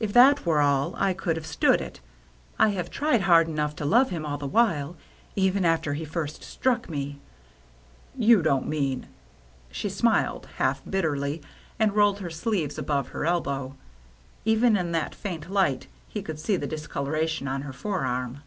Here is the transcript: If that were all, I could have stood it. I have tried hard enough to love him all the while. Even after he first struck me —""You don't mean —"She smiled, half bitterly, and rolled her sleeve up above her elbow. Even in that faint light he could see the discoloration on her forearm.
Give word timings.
If 0.00 0.14
that 0.14 0.46
were 0.46 0.62
all, 0.62 0.94
I 0.96 1.12
could 1.12 1.36
have 1.36 1.44
stood 1.44 1.82
it. 1.82 2.00
I 2.58 2.70
have 2.70 2.88
tried 2.88 3.20
hard 3.20 3.46
enough 3.46 3.76
to 3.76 3.84
love 3.84 4.08
him 4.08 4.24
all 4.24 4.38
the 4.38 4.46
while. 4.46 4.96
Even 5.34 5.66
after 5.66 5.92
he 5.92 6.06
first 6.06 6.42
struck 6.42 6.88
me 6.88 7.20
—""You 8.26 8.40
don't 8.40 8.66
mean 8.66 9.06
—"She 9.70 9.90
smiled, 9.90 10.48
half 10.56 10.80
bitterly, 10.90 11.42
and 11.78 11.94
rolled 11.94 12.20
her 12.20 12.30
sleeve 12.30 12.72
up 12.72 12.78
above 12.78 13.08
her 13.08 13.26
elbow. 13.26 13.76
Even 14.46 14.78
in 14.78 14.92
that 14.92 15.14
faint 15.14 15.50
light 15.50 15.88
he 16.08 16.22
could 16.22 16.38
see 16.40 16.56
the 16.56 16.66
discoloration 16.66 17.46
on 17.46 17.60
her 17.60 17.72
forearm. 17.74 18.40